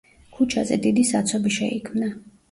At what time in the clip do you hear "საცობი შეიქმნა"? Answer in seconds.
1.09-2.09